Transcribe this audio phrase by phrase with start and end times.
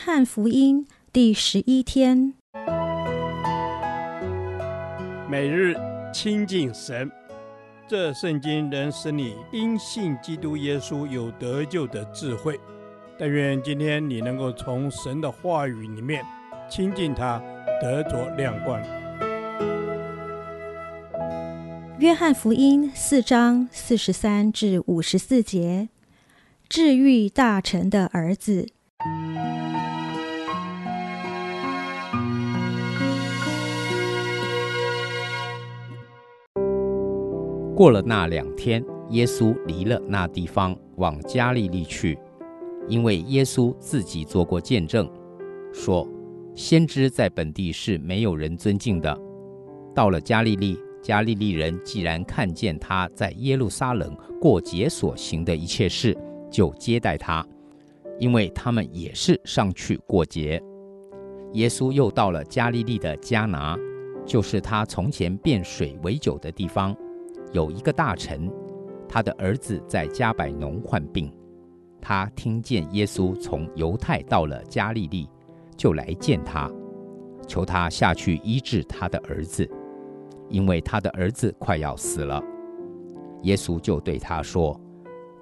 [0.00, 2.32] 翰福音第十一天，
[5.28, 5.76] 每日
[6.10, 7.10] 亲近神，
[7.86, 12.58] 这圣经能使你因信基督耶稣有得救的智慧。
[13.18, 16.24] 但愿今天你能够从神的话语里面
[16.70, 17.38] 亲近他，
[17.82, 18.82] 得着亮光。
[21.98, 25.90] 约翰福音四章四十三至五十四节，
[26.70, 28.70] 治愈大臣的儿子。
[37.80, 42.18] 过了那两天，耶稣离了那地方，往加利利去，
[42.86, 45.10] 因为耶稣自己做过见证，
[45.72, 46.06] 说
[46.54, 49.18] 先知在本地是没有人尊敬的。
[49.94, 50.78] 到了加利利。
[51.02, 56.14] 加利利人既然看见他在耶路撒冷过节所行的一切事，
[56.50, 57.42] 就接待他，
[58.18, 60.62] 因为他们也是上去过节。
[61.54, 63.78] 耶稣又到了加利利的迦拿，
[64.26, 66.94] 就是他从前变水为酒的地方，
[67.52, 68.50] 有一个大臣，
[69.08, 71.32] 他的儿子在加百农患病。
[72.00, 75.28] 他听见耶稣从犹太到了加利利，
[75.76, 76.70] 就来见他，
[77.46, 79.68] 求他下去医治他的儿子。
[80.48, 82.42] 因为他的儿子快要死了，
[83.42, 84.78] 耶稣就对他说：“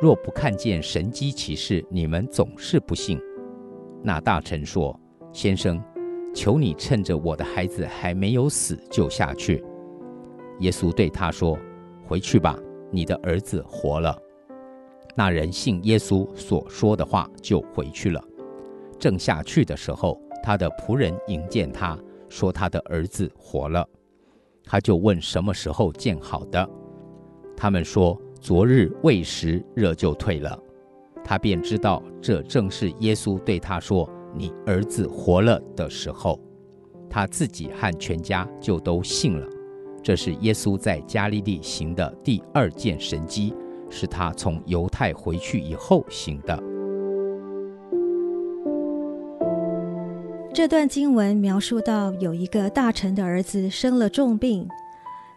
[0.00, 3.20] 若不看见神迹奇事，你们总是不信。”
[4.02, 4.98] 那大臣说
[5.32, 5.80] ：“先生，
[6.34, 9.62] 求你趁着我的孩子还没有死，就下去。”
[10.58, 11.56] 耶稣对他说
[12.06, 12.58] ：“回去吧，
[12.90, 14.16] 你的儿子活了。”
[15.18, 18.22] 那人信耶稣所说的话，就回去了。
[18.98, 21.98] 正下去的时候，他的仆人迎见他，
[22.28, 23.86] 说他的儿子活了。
[24.64, 26.68] 他就问什么时候见好的，
[27.56, 30.58] 他们说昨日未时热就退了，
[31.24, 36.38] 他便知道这正是耶稣对他说你儿子活了的时候，
[37.08, 39.48] 他自己和全家就都信了。
[40.06, 43.52] 这是耶稣在加利利行的第二件神迹，
[43.90, 46.56] 是他从犹太回去以后行的。
[50.54, 54.68] 这段经文描述到，有一个大臣的儿子生了重病。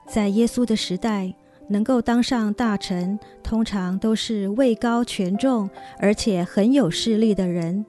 [0.08, 1.34] 在耶稣的时代，
[1.68, 5.68] 能够当上大臣，通常都是位高权重，
[5.98, 7.84] 而且很有势力的人。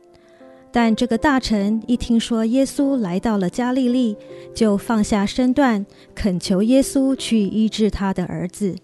[0.72, 4.16] 但这个大臣一听说耶稣来到了加利利，
[4.54, 8.76] 就放下身段，恳求耶稣去医治他的儿子。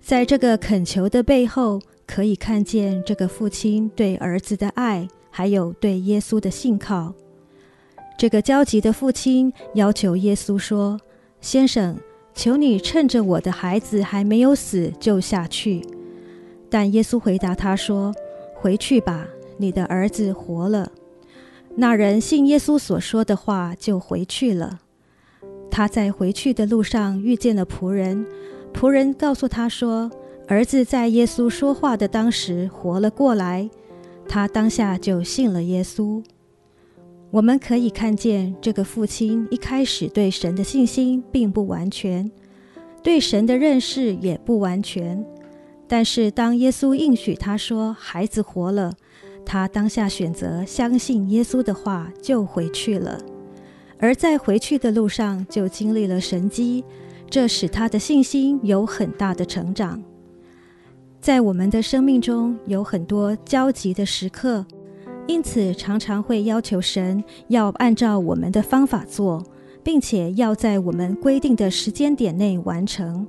[0.00, 5.08] 在这个恳求的背后，可以看见这个父亲对儿子的爱。
[5.32, 7.14] 还有对耶稣的信靠，
[8.18, 10.98] 这个焦急的父亲要求耶稣说
[11.40, 11.96] ：“先生，
[12.34, 15.86] 求你趁着我的孩子还没有死，就下去。”
[16.68, 18.12] 但耶稣回答他说
[18.60, 19.24] ：“回去吧，
[19.60, 20.90] 你的儿子活了。”
[21.76, 24.80] 那人信耶稣所说的话，就回去了。
[25.70, 28.26] 他在回去的路上遇见了仆人，
[28.74, 30.10] 仆人告诉他说
[30.48, 33.70] ：“儿子在耶稣说话的当时活了过来。”
[34.28, 36.22] 他当下就信了耶稣。
[37.30, 42.28] 我们可以看见，这个父亲一开始对神的信心并不完全，
[43.02, 45.24] 对神的认识也不完全。
[45.86, 48.92] 但是当耶稣应许他说孩子活了，
[49.44, 53.20] 他当下选择相信耶稣的话，就回去了。
[53.98, 56.84] 而在回去的路上，就经历了神迹，
[57.28, 60.02] 这使他的信心有很大的成长。
[61.20, 64.64] 在我们的生命中有很多焦急的时刻，
[65.26, 69.44] 因此常常会要求神要按照我们的方法做，
[69.84, 73.26] 并且要在我们规定的时间点内完成。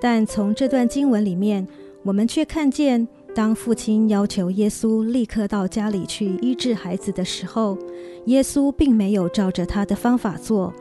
[0.00, 1.68] 但从这段经文里面，
[2.02, 7.78] 我们却看见，当父亲要求耶稣立刻到家里去医治孩子的时候，
[8.26, 10.74] 耶稣并没有照着他的方法做，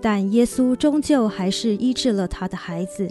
[0.00, 3.08] 但耶稣终究还是医治了他的孩子。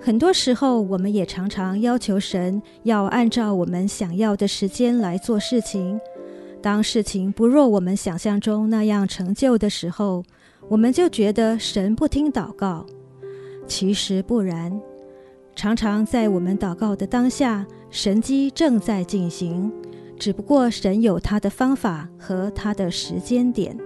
[0.00, 6.00] 很多时候，我们也常常要求神要按照我们想要的时间来做事情。
[6.62, 10.24] 当事情不若我们想象中那样成就的时候，
[10.68, 12.86] 我们就觉得神不听祷告。
[13.66, 14.80] 其实不然，
[15.58, 19.72] 常常在我们祷告的当下，神迹正在进行，
[20.16, 23.76] 只不过神有他的方法和他的时间点。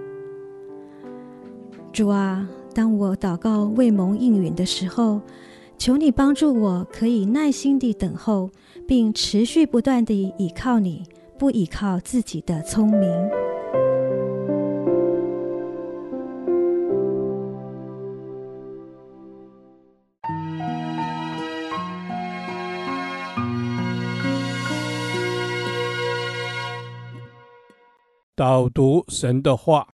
[1.91, 5.19] 主啊，当我祷告未蒙应允的时候，
[5.79, 8.51] 求你帮助我，可以耐心地等候，
[8.87, 11.01] 并持续不断地倚靠你，
[11.39, 13.42] 不倚靠自己的聪明。
[28.35, 29.87] 导读神的话。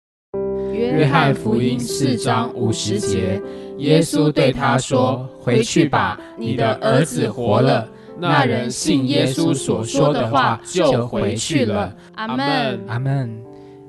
[0.70, 3.40] 约翰福音四章五十节，
[3.78, 7.88] 耶稣对他说：“回去吧，你的儿子活了。”
[8.20, 11.96] 那人信耶稣所说的话，就回去了。
[12.14, 12.80] 阿门。
[12.86, 13.42] 阿门。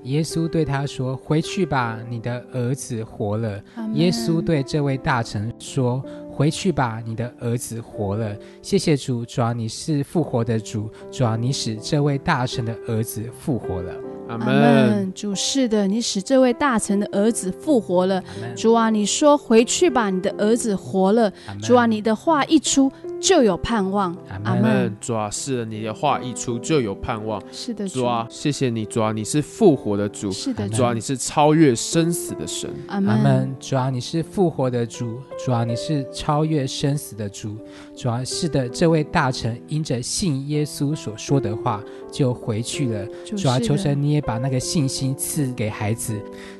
[0.04, 3.62] 耶稣对他说：“回去吧，你的儿子活了。”
[3.96, 6.02] 耶稣对这位大臣说
[6.32, 8.34] ：“回去吧，你的儿子活了。”
[8.64, 13.94] 谢谢主，主啊，你是复活的主，主啊，你使这位大臣的儿子复活了。
[14.28, 15.12] 阿门。
[15.14, 18.24] 主是的，你使这位大臣的儿子复活了。
[18.56, 21.32] 主啊，你说回去吧，你的儿子活了。
[21.62, 24.16] 主啊，你的话一出就有盼望。
[24.44, 24.96] 阿门。
[25.00, 27.42] 主啊，是的，你的话一出就有盼望。
[27.52, 30.32] 是的，主啊，谢谢你，主啊，你是复活的主。
[30.32, 32.70] 是的，主啊，你是超越生死的神。
[32.88, 33.56] 阿门。
[33.60, 35.20] 主啊，你是复活的主。
[35.44, 37.58] 主啊，你是超越生死的主。
[37.96, 43.06] 主啊，是的，这位大臣因着信耶稣所说的话，就回去了。
[43.36, 46.14] 主啊，求神你也把那个信心赐给孩子。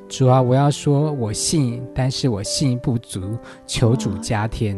[0.10, 4.78] 主啊，我要说我信，但是我信不足，求主加添。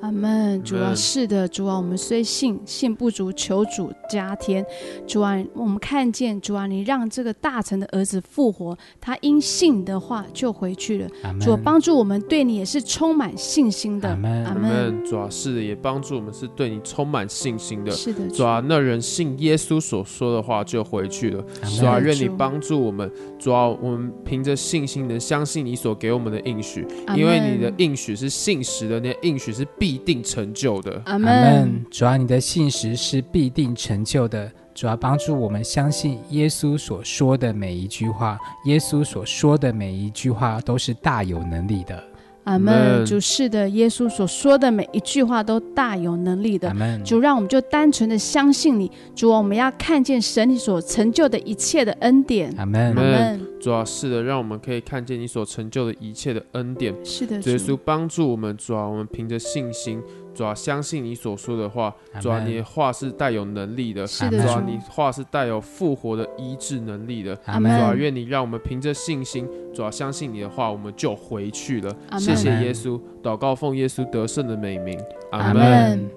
[0.00, 4.64] 阿门，主啊，是的，主啊，我们虽信，信不足，求主加添。
[5.08, 11.08] 主啊，我们看见主啊，你让这个大臣的儿子复活，他因信的话就回去了。
[11.40, 14.10] 主啊，帮助我们对你也是充满信心的。
[14.10, 15.04] 阿门，阿门。
[15.04, 17.90] 主啊，是的，也帮助我们是对你充满信心的。
[17.90, 21.44] 是的，主啊，那人信耶稣所说的话就回去了。
[21.76, 23.10] 主啊，愿你帮助我们。
[23.36, 26.86] 主啊，我们凭着信心能相信你所给我们的应许，
[27.16, 29.87] 因为你的应许是信实的，你的应许是必。
[29.88, 31.82] 必定成就的，阿门。
[31.90, 34.52] 主啊，你的信实是必定成就的。
[34.74, 42.04] 主要，帮助我们相信耶稣所说的每一句话，耶稣所说的每一句话都是大有能力的。
[42.44, 43.04] 阿门。
[43.06, 46.68] 主是的，耶稣所说的每一句话都大有能力的。
[46.68, 47.02] 阿门。
[47.02, 48.90] 主，让我们就单纯的相信你。
[49.16, 52.54] 主啊，我们要看见神你所成就的一切的恩典。
[52.58, 52.94] 阿门。
[52.94, 53.40] 阿门。
[53.60, 56.94] 主要，是的，让我们可以看见你所成就的一切的恩典。
[57.04, 58.56] 是的，主耶稣帮助我们。
[58.56, 60.00] 主啊，我们凭着信心，
[60.34, 61.94] 主啊，相信你所说的话。
[62.20, 64.06] 主啊，你的话是带有能力的。
[64.06, 67.36] 是的，主啊，你话是带有复活的医治能力的。
[67.46, 67.70] 阿门。
[67.78, 71.94] 主啊，愿你让我们凭着信心，主啊，相信你的话，我们就回去了。
[72.18, 74.98] 谢谢耶稣，祷告奉耶稣得胜的美名。
[75.32, 76.08] 阿门。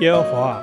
[0.00, 0.62] 耶和华。